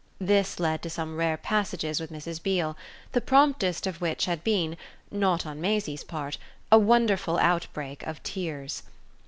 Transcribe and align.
This 0.19 0.59
led 0.59 0.81
to 0.81 0.89
some 0.89 1.15
rare 1.15 1.37
passages 1.37 1.99
with 1.99 2.11
Mrs. 2.11 2.41
Beale, 2.41 2.75
the 3.11 3.21
promptest 3.21 3.85
of 3.85 4.01
which 4.01 4.25
had 4.25 4.43
been 4.43 4.75
not 5.11 5.45
on 5.45 5.61
Maisie's 5.61 6.03
part 6.03 6.39
a 6.71 6.79
wonderful 6.79 7.37
outbreak 7.37 8.01
of 8.07 8.23
tears. 8.23 8.81